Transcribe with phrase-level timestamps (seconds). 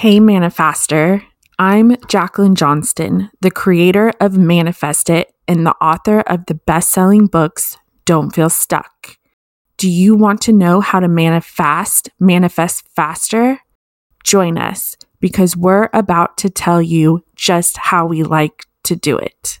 [0.00, 1.22] Hey, Manifester.
[1.58, 7.26] I'm Jacqueline Johnston, the creator of Manifest It and the author of the best selling
[7.26, 7.76] books,
[8.06, 9.18] Don't Feel Stuck.
[9.76, 13.60] Do you want to know how to manifest, manifest faster?
[14.24, 19.60] Join us because we're about to tell you just how we like to do it.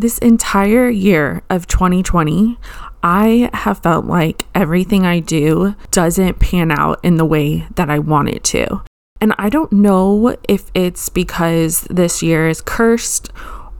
[0.00, 2.56] This entire year of 2020,
[3.02, 7.98] I have felt like everything I do doesn't pan out in the way that I
[7.98, 8.80] want it to.
[9.20, 13.30] And I don't know if it's because this year is cursed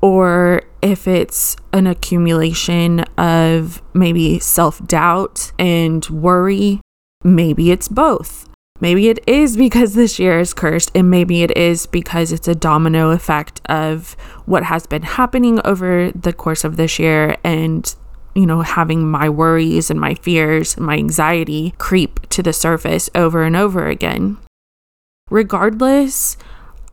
[0.02, 6.82] or if it's an accumulation of maybe self doubt and worry.
[7.24, 8.49] Maybe it's both.
[8.80, 12.54] Maybe it is because this year is cursed, and maybe it is because it's a
[12.54, 17.94] domino effect of what has been happening over the course of this year and
[18.34, 23.10] you know, having my worries and my fears and my anxiety creep to the surface
[23.14, 24.38] over and over again.
[25.30, 26.36] Regardless,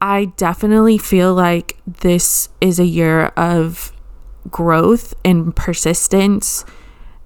[0.02, 3.92] I definitely feel like this is a year of
[4.50, 6.66] growth and persistence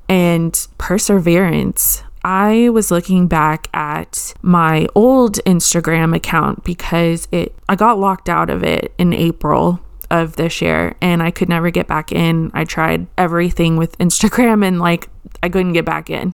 [0.07, 2.03] and perseverance.
[2.23, 8.49] I was looking back at my old Instagram account because it I got locked out
[8.49, 12.51] of it in April of this year and I could never get back in.
[12.53, 15.09] I tried everything with Instagram and like
[15.41, 16.31] I couldn't get back in.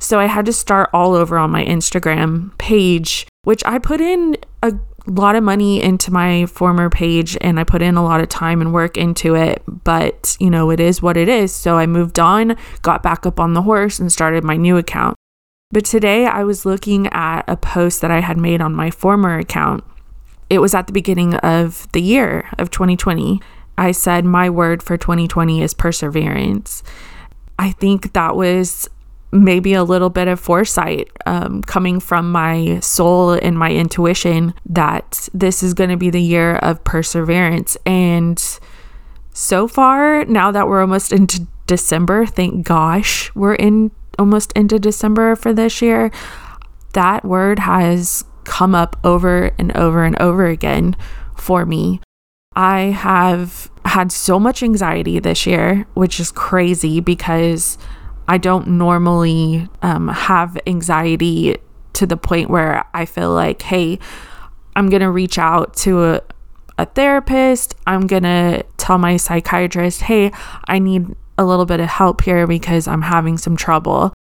[0.00, 4.36] So I had to start all over on my Instagram page, which I put in
[4.62, 4.72] a
[5.06, 8.60] lot of money into my former page and I put in a lot of time
[8.60, 11.54] and work into it, but you know, it is what it is.
[11.54, 15.16] So I moved on, got back up on the horse and started my new account.
[15.70, 19.38] But today I was looking at a post that I had made on my former
[19.38, 19.84] account
[20.50, 23.40] it was at the beginning of the year of 2020.
[23.76, 26.82] I said, My word for 2020 is perseverance.
[27.58, 28.88] I think that was
[29.30, 35.28] maybe a little bit of foresight um, coming from my soul and my intuition that
[35.34, 37.76] this is going to be the year of perseverance.
[37.84, 38.42] And
[39.32, 45.36] so far, now that we're almost into December, thank gosh, we're in almost into December
[45.36, 46.10] for this year.
[46.94, 50.96] That word has come up over and over and over again
[51.36, 52.00] for me.
[52.56, 57.78] I have had so much anxiety this year, which is crazy because
[58.28, 61.56] I don't normally um, have anxiety
[61.94, 63.98] to the point where I feel like, hey,
[64.76, 66.20] I'm going to reach out to a,
[66.76, 67.74] a therapist.
[67.86, 70.30] I'm going to tell my psychiatrist, hey,
[70.66, 74.12] I need a little bit of help here because I'm having some trouble.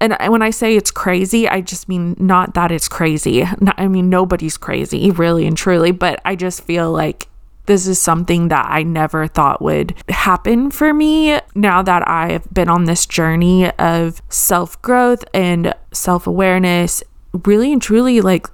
[0.00, 3.44] And when I say it's crazy, I just mean not that it's crazy.
[3.76, 7.28] I mean, nobody's crazy, really and truly, but I just feel like
[7.66, 12.68] this is something that I never thought would happen for me now that I've been
[12.68, 17.02] on this journey of self growth and self awareness,
[17.44, 18.46] really and truly like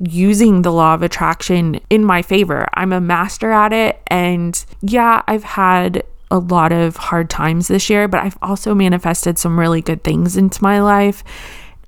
[0.00, 2.66] using the law of attraction in my favor.
[2.74, 4.00] I'm a master at it.
[4.08, 9.38] And yeah, I've had a lot of hard times this year, but I've also manifested
[9.38, 11.24] some really good things into my life.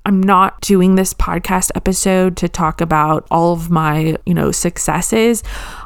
[0.05, 5.43] I'm not doing this podcast episode to talk about all of my, you know, successes.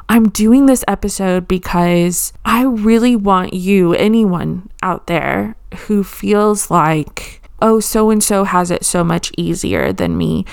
[0.08, 5.54] I'm doing this episode because I really want you, anyone out there
[5.86, 10.46] who feels like, oh, so and so has it so much easier than me.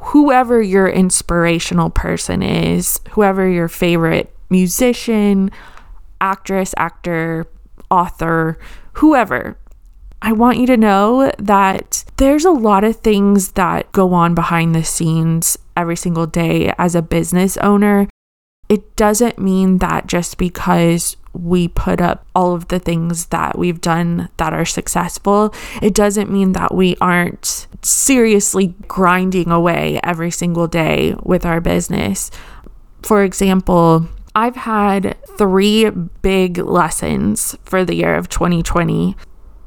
[0.00, 5.50] Whoever your inspirational person is, whoever your favorite musician,
[6.20, 7.46] actress, actor,
[7.90, 8.58] author,
[8.94, 9.56] whoever.
[10.22, 14.74] I want you to know that there's a lot of things that go on behind
[14.74, 18.06] the scenes every single day as a business owner.
[18.68, 23.80] It doesn't mean that just because we put up all of the things that we've
[23.80, 30.66] done that are successful, it doesn't mean that we aren't seriously grinding away every single
[30.66, 32.30] day with our business.
[33.02, 39.16] For example, I've had three big lessons for the year of 2020.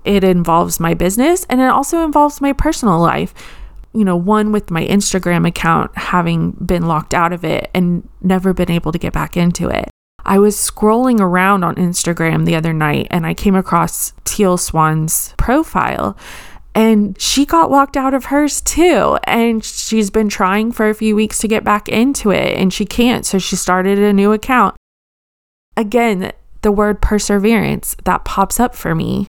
[0.05, 3.33] It involves my business and it also involves my personal life.
[3.93, 8.53] You know, one with my Instagram account having been locked out of it and never
[8.53, 9.89] been able to get back into it.
[10.25, 15.33] I was scrolling around on Instagram the other night and I came across Teal Swan's
[15.37, 16.17] profile
[16.75, 19.19] And she got locked out of hers too.
[19.25, 22.85] And she's been trying for a few weeks to get back into it and she
[22.85, 23.25] can't.
[23.25, 24.75] So she started a new account.
[25.77, 29.27] Again, the word perseverance that pops up for me.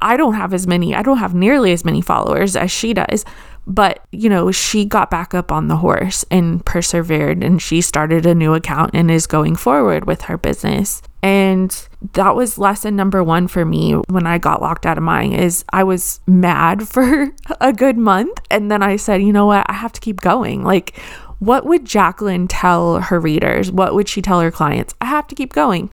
[0.00, 3.24] I don't have as many, I don't have nearly as many followers as she does,
[3.66, 8.24] but you know, she got back up on the horse and persevered and she started
[8.24, 11.02] a new account and is going forward with her business.
[11.22, 15.32] And that was lesson number 1 for me when I got locked out of mine
[15.32, 19.66] is I was mad for a good month and then I said, "You know what?
[19.68, 20.96] I have to keep going." Like
[21.38, 23.70] what would Jacqueline tell her readers?
[23.70, 24.94] What would she tell her clients?
[25.00, 25.90] I have to keep going.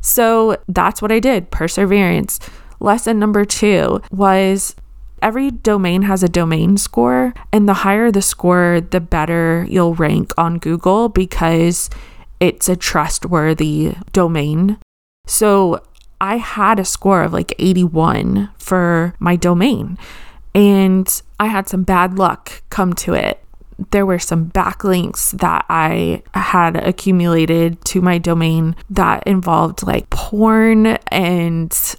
[0.00, 2.40] So that's what I did perseverance.
[2.82, 4.74] Lesson number two was
[5.22, 10.32] every domain has a domain score, and the higher the score, the better you'll rank
[10.36, 11.88] on Google because
[12.40, 14.78] it's a trustworthy domain.
[15.26, 15.80] So
[16.20, 19.96] I had a score of like 81 for my domain,
[20.52, 23.38] and I had some bad luck come to it
[23.90, 30.86] there were some backlinks that I had accumulated to my domain that involved like porn
[31.08, 31.96] and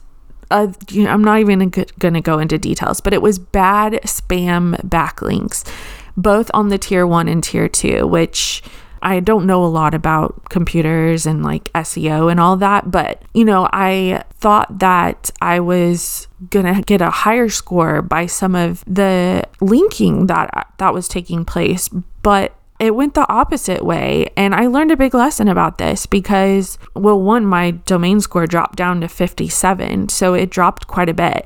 [0.53, 3.93] uh, you know, I'm not even going to go into details, but it was bad
[4.03, 5.67] spam backlinks,
[6.15, 8.61] both on the tier one and tier two, which
[9.01, 13.43] I don't know a lot about computers and like SEO and all that, but you
[13.43, 18.83] know, I thought that I was going to get a higher score by some of
[18.85, 21.89] the linking that that was taking place,
[22.21, 24.29] but it went the opposite way.
[24.35, 28.75] And I learned a big lesson about this because, well, one, my domain score dropped
[28.75, 30.09] down to 57.
[30.09, 31.45] So it dropped quite a bit.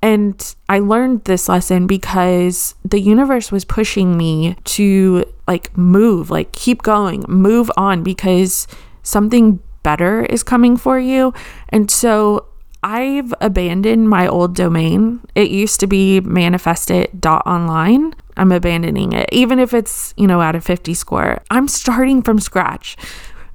[0.00, 6.52] And I learned this lesson because the universe was pushing me to like move, like
[6.52, 8.66] keep going, move on because
[9.02, 11.34] something better is coming for you.
[11.68, 12.46] And so
[12.82, 15.20] I've abandoned my old domain.
[15.34, 18.14] It used to be manifestit.online.
[18.38, 21.42] I'm abandoning it, even if it's, you know, at a 50 score.
[21.50, 22.96] I'm starting from scratch.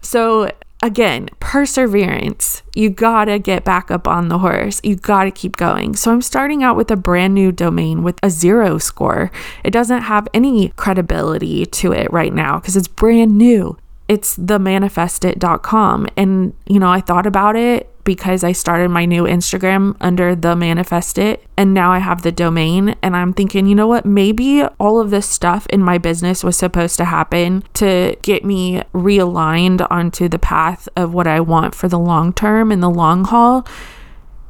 [0.01, 0.51] So
[0.83, 2.61] again, perseverance.
[2.75, 4.81] You gotta get back up on the horse.
[4.83, 5.95] You gotta keep going.
[5.95, 9.31] So I'm starting out with a brand new domain with a zero score.
[9.63, 13.77] It doesn't have any credibility to it right now because it's brand new.
[14.09, 16.07] It's the manifestit.com.
[16.17, 20.55] And, you know, I thought about it because I started my new Instagram under the
[20.55, 24.63] Manifest It and now I have the domain and I'm thinking, you know what, maybe
[24.79, 29.85] all of this stuff in my business was supposed to happen to get me realigned
[29.89, 33.65] onto the path of what I want for the long term and the long haul.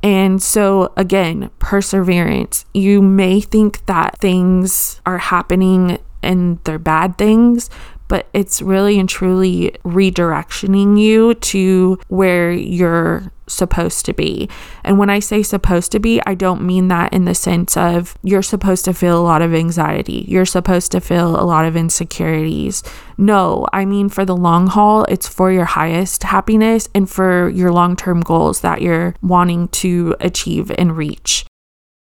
[0.02, 2.66] And so, again, perseverance.
[2.74, 7.70] You may think that things are happening and they're bad things,
[8.13, 14.48] but it's really and truly redirectioning you to where you're supposed to be.
[14.83, 18.15] And when I say supposed to be, I don't mean that in the sense of
[18.21, 21.75] you're supposed to feel a lot of anxiety, you're supposed to feel a lot of
[21.75, 22.83] insecurities.
[23.18, 27.71] No, I mean for the long haul, it's for your highest happiness and for your
[27.71, 31.48] long term goals that you're wanting to achieve and reach.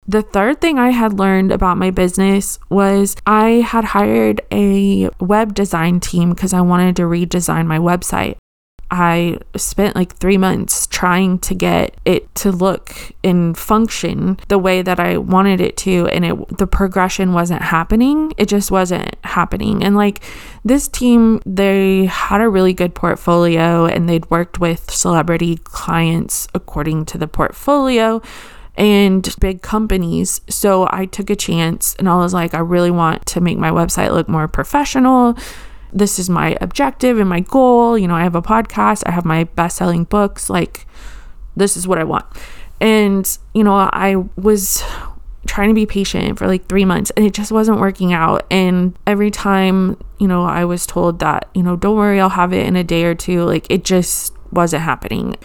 [0.07, 5.55] The third thing I had learned about my business was I had hired a web
[5.55, 8.37] design team because I wanted to redesign my website.
[8.91, 14.83] I spent like three months trying to get it to look and function the way
[14.83, 18.33] that I wanted it to, and it the progression wasn't happening.
[18.37, 19.83] It just wasn't happening.
[19.83, 20.23] And like
[20.65, 27.07] this team, they had a really good portfolio, and they'd worked with celebrity clients according
[27.07, 28.21] to the portfolio
[28.77, 30.41] and big companies.
[30.49, 33.71] So I took a chance and I was like, I really want to make my
[33.71, 35.37] website look more professional.
[35.93, 37.97] This is my objective and my goal.
[37.97, 40.51] You know, I have a podcast, I have my best selling books.
[40.51, 40.87] Like,
[41.57, 42.27] this is what I want.
[42.81, 44.83] And, you know, I was
[45.47, 48.45] trying to be patient for like three months and it just wasn't working out.
[48.51, 52.53] And every time, you know, I was told that, you know, don't worry, I'll have
[52.53, 55.37] it in a day or two, like it just wasn't happening.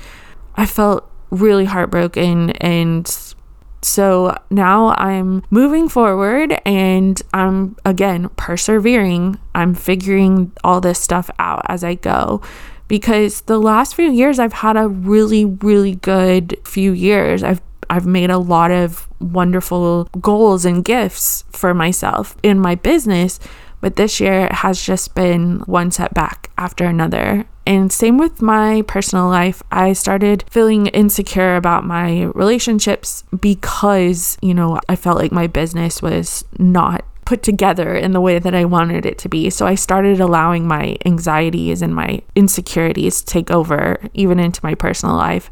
[0.56, 3.36] I felt really heartbroken and
[3.82, 9.40] so now I'm moving forward and I'm again persevering.
[9.56, 12.42] I'm figuring all this stuff out as I go
[12.88, 17.44] because the last few years I've had a really really good few years.
[17.44, 23.40] I've I've made a lot of wonderful goals and gifts for myself in my business,
[23.82, 27.46] but this year has just been one setback after another.
[27.70, 29.62] And same with my personal life.
[29.72, 36.02] I started feeling insecure about my relationships because, you know, I felt like my business
[36.02, 39.52] was not put together in the way that I wanted it to be.
[39.52, 44.74] So I started allowing my anxieties and my insecurities to take over even into my
[44.74, 45.52] personal life.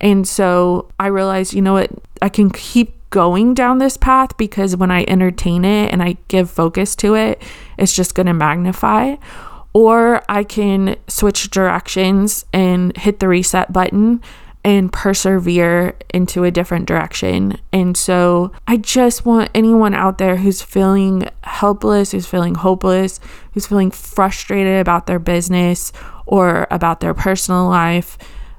[0.00, 4.74] And so I realized, you know what, I can keep going down this path because
[4.74, 7.40] when I entertain it and I give focus to it,
[7.78, 9.14] it's just going to magnify.
[9.74, 14.22] Or I can switch directions and hit the reset button
[14.64, 17.58] and persevere into a different direction.
[17.72, 23.20] And so I just want anyone out there who's feeling helpless, who's feeling hopeless,
[23.52, 25.92] who's feeling frustrated about their business
[26.24, 28.16] or about their personal life,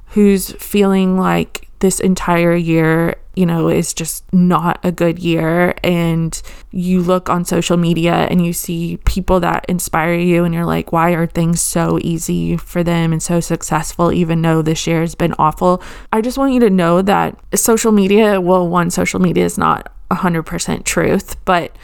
[0.10, 5.76] who's feeling like this entire year, you know, is just not a good year.
[5.84, 10.66] And you look on social media and you see people that inspire you, and you're
[10.66, 15.02] like, why are things so easy for them and so successful, even though this year
[15.02, 15.82] has been awful?
[16.12, 19.92] I just want you to know that social media, well, one, social media is not
[20.12, 21.76] 100% truth, but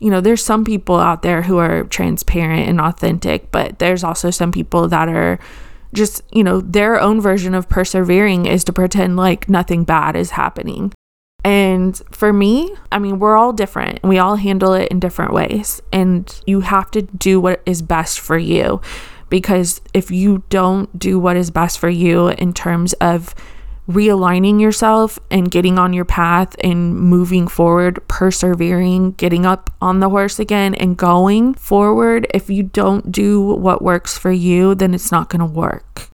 [0.00, 4.30] you know, there's some people out there who are transparent and authentic, but there's also
[4.30, 5.38] some people that are
[5.94, 10.32] just, you know, their own version of persevering is to pretend like nothing bad is
[10.32, 10.92] happening.
[11.44, 14.02] And for me, I mean, we're all different.
[14.02, 15.80] We all handle it in different ways.
[15.92, 18.80] And you have to do what is best for you.
[19.28, 23.34] Because if you don't do what is best for you in terms of
[23.88, 30.08] realigning yourself and getting on your path and moving forward, persevering, getting up on the
[30.08, 32.26] horse again and going forward.
[32.32, 36.08] If you don't do what works for you, then it's not going to work.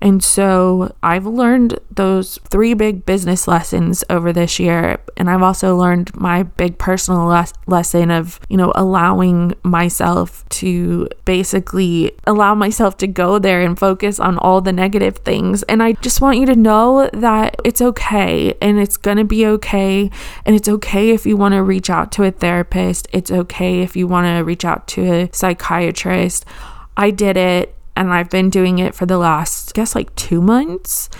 [0.00, 4.98] And so I've learned those three big business lessons over this year.
[5.16, 11.08] And I've also learned my big personal les- lesson of, you know, allowing myself to
[11.24, 15.64] basically allow myself to go there and focus on all the negative things.
[15.64, 19.46] And I just want you to know that it's okay and it's going to be
[19.46, 20.10] okay.
[20.46, 23.96] And it's okay if you want to reach out to a therapist, it's okay if
[23.96, 26.44] you want to reach out to a psychiatrist.
[26.96, 30.40] I did it and I've been doing it for the last, I guess, like two
[30.40, 31.10] months.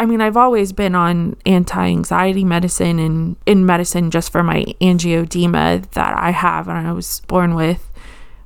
[0.00, 4.64] I mean, I've always been on anti anxiety medicine and in medicine just for my
[4.80, 7.90] angioedema that I have and I was born with.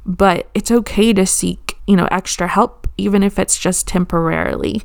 [0.04, 4.82] But it's okay to seek, you know, extra help, even if it's just temporarily.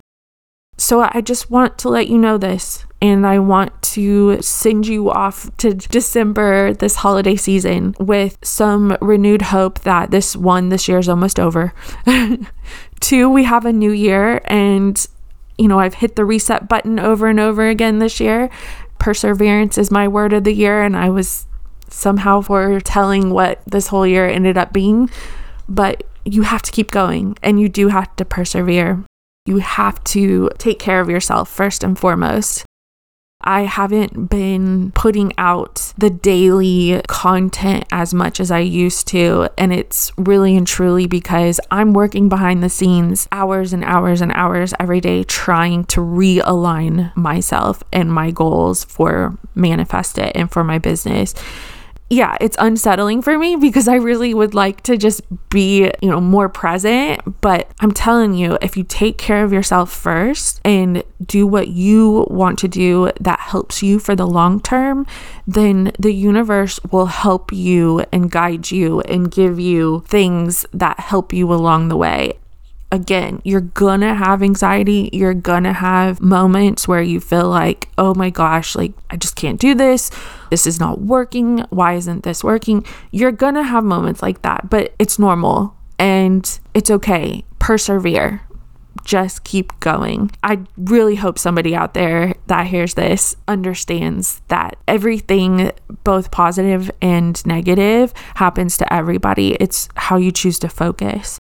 [0.78, 2.86] So I just want to let you know this.
[3.02, 9.44] And I want to send you off to December, this holiday season, with some renewed
[9.44, 11.74] hope that this one, this year is almost over.
[13.00, 14.42] Two, we have a new year.
[14.46, 15.06] And,
[15.58, 18.50] you know, I've hit the reset button over and over again this year.
[18.98, 20.82] Perseverance is my word of the year.
[20.82, 21.46] And I was
[21.90, 25.10] somehow foretelling what this whole year ended up being.
[25.70, 29.04] But you have to keep going and you do have to persevere.
[29.46, 32.66] You have to take care of yourself first and foremost.
[33.42, 39.48] I haven't been putting out the daily content as much as I used to.
[39.56, 44.32] And it's really and truly because I'm working behind the scenes hours and hours and
[44.32, 50.64] hours every day trying to realign myself and my goals for Manifest It and for
[50.64, 51.36] my business
[52.10, 56.22] yeah, it's unsettling for me because I really would like to just be, you know,
[56.22, 57.42] more present.
[57.42, 62.28] But I'm telling you, if you take care of yourself first and do what you
[62.30, 65.08] want to do that helps you for the long term,
[65.48, 71.34] then the universe will help you and guide you and give you things that help
[71.34, 72.38] you along the way
[72.96, 75.10] again, you're gonna have anxiety.
[75.14, 79.60] You're gonna have moments where you feel like, oh my gosh, like I just can't
[79.60, 80.10] do this.
[80.50, 81.60] This is not working.
[81.70, 82.86] Why isn't this working?
[83.12, 87.44] You're gonna have moments like that, but it's normal and it's okay.
[87.60, 88.42] Persevere.
[89.04, 90.32] Just keep going.
[90.42, 95.72] I really hope somebody out there that hears this understands that everything,
[96.04, 99.56] both positive and negative, happens to everybody.
[99.56, 101.38] It's how you choose to focus.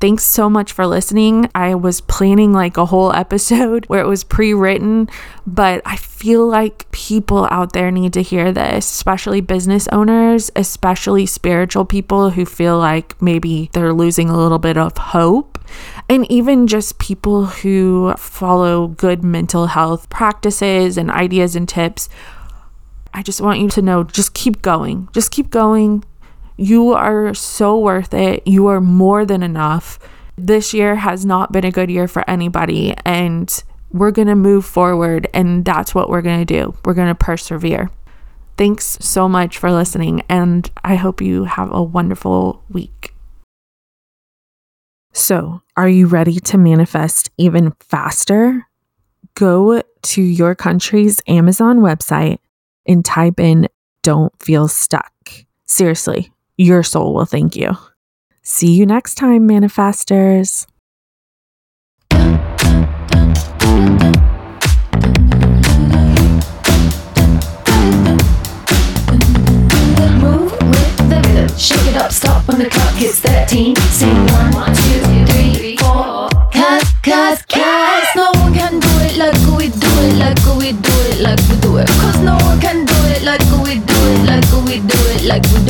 [0.00, 1.50] Thanks so much for listening.
[1.54, 5.10] I was planning like a whole episode where it was pre written,
[5.46, 11.26] but I feel like people out there need to hear this, especially business owners, especially
[11.26, 15.58] spiritual people who feel like maybe they're losing a little bit of hope.
[16.08, 22.08] And even just people who follow good mental health practices and ideas and tips.
[23.12, 25.08] I just want you to know just keep going.
[25.12, 26.04] Just keep going.
[26.60, 28.46] You are so worth it.
[28.46, 29.98] You are more than enough.
[30.36, 33.50] This year has not been a good year for anybody, and
[33.94, 36.74] we're going to move forward, and that's what we're going to do.
[36.84, 37.90] We're going to persevere.
[38.58, 43.14] Thanks so much for listening, and I hope you have a wonderful week.
[45.14, 48.66] So, are you ready to manifest even faster?
[49.34, 52.36] Go to your country's Amazon website
[52.86, 53.66] and type in
[54.02, 55.14] Don't Feel Stuck.
[55.64, 57.74] Seriously, your soul will thank you.
[58.42, 60.66] See you next time, manifestors.
[71.56, 73.74] Shake it up, stop when the clock hits 13.
[73.76, 74.30] Sing
[78.16, 81.56] no one can do it like we do it, like we do it, like we
[81.60, 81.88] do it.
[81.88, 85.42] Cause no one can do it like we do it, like we do it, like
[85.52, 85.69] we do it.